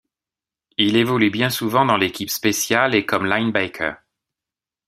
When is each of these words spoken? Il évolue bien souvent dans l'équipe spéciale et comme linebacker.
Il 0.79 0.95
évolue 0.95 1.29
bien 1.29 1.51
souvent 1.51 1.85
dans 1.85 1.95
l'équipe 1.95 2.31
spéciale 2.31 2.95
et 2.95 3.05
comme 3.05 3.27
linebacker. 3.27 3.97